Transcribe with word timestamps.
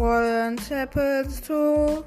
What 0.00 0.60
happens 0.60 1.42
to 1.42 2.06